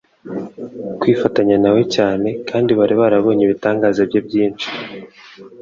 [0.99, 4.67] kwifatanya na we cyane kandi bari barabonye ibitangaza bye byinshi.